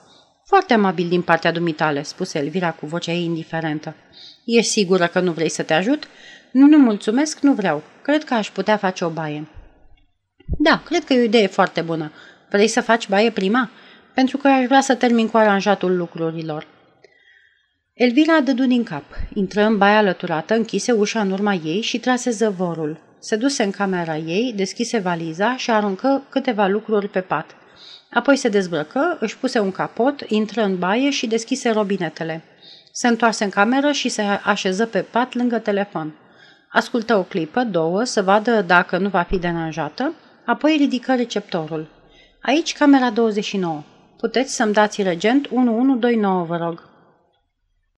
Foarte 0.46 0.74
amabil 0.74 1.08
din 1.08 1.22
partea 1.22 1.52
dumitale, 1.52 2.02
spuse 2.02 2.38
Elvira 2.38 2.70
cu 2.70 2.86
vocea 2.86 3.12
ei 3.12 3.24
indiferentă. 3.24 3.94
Ești 4.44 4.70
sigură 4.70 5.06
că 5.06 5.20
nu 5.20 5.32
vrei 5.32 5.48
să 5.48 5.62
te 5.62 5.74
ajut? 5.74 6.08
Nu, 6.52 6.66
nu 6.66 6.78
mulțumesc, 6.78 7.40
nu 7.40 7.52
vreau. 7.52 7.82
Cred 8.02 8.24
că 8.24 8.34
aș 8.34 8.50
putea 8.50 8.76
face 8.76 9.04
o 9.04 9.08
baie. 9.08 9.48
Da, 10.58 10.82
cred 10.84 11.04
că 11.04 11.12
e 11.12 11.20
o 11.20 11.24
idee 11.24 11.46
foarte 11.46 11.80
bună. 11.80 12.12
Vrei 12.50 12.68
să 12.68 12.80
faci 12.80 13.08
baie 13.08 13.30
prima? 13.30 13.70
Pentru 14.14 14.36
că 14.36 14.48
aș 14.48 14.64
vrea 14.64 14.80
să 14.80 14.94
termin 14.94 15.28
cu 15.28 15.36
aranjatul 15.36 15.96
lucrurilor. 15.96 16.66
Elvira 17.94 18.40
dădu 18.40 18.64
din 18.64 18.84
cap, 18.84 19.04
intră 19.34 19.62
în 19.62 19.78
baia 19.78 19.96
alăturată, 19.96 20.54
închise 20.54 20.92
ușa 20.92 21.20
în 21.20 21.30
urma 21.30 21.54
ei 21.54 21.80
și 21.80 21.98
trase 21.98 22.30
zăvorul. 22.30 23.00
Se 23.18 23.36
duse 23.36 23.62
în 23.62 23.70
camera 23.70 24.16
ei, 24.16 24.52
deschise 24.56 24.98
valiza 24.98 25.56
și 25.56 25.70
aruncă 25.70 26.22
câteva 26.28 26.66
lucruri 26.66 27.08
pe 27.08 27.20
pat. 27.20 27.56
Apoi 28.10 28.36
se 28.36 28.48
dezbrăcă, 28.48 29.16
își 29.20 29.38
puse 29.38 29.58
un 29.58 29.70
capot, 29.70 30.24
intră 30.26 30.62
în 30.62 30.78
baie 30.78 31.10
și 31.10 31.26
deschise 31.26 31.70
robinetele. 31.70 32.42
Se 32.92 33.08
întoarse 33.08 33.44
în 33.44 33.50
cameră 33.50 33.92
și 33.92 34.08
se 34.08 34.22
așeză 34.22 34.86
pe 34.86 35.00
pat 35.00 35.34
lângă 35.34 35.58
telefon. 35.58 36.14
Ascultă 36.72 37.16
o 37.16 37.22
clipă, 37.22 37.64
două, 37.64 38.04
să 38.04 38.22
vadă 38.22 38.62
dacă 38.62 38.98
nu 38.98 39.08
va 39.08 39.22
fi 39.22 39.38
deranjată, 39.38 40.12
apoi 40.46 40.76
ridică 40.76 41.14
receptorul. 41.14 41.86
Aici 42.42 42.72
camera 42.72 43.10
29. 43.10 43.82
Puteți 44.16 44.54
să-mi 44.54 44.72
dați 44.72 45.02
regent 45.02 45.48
1129, 45.52 46.44
vă 46.44 46.56
rog. 46.56 46.89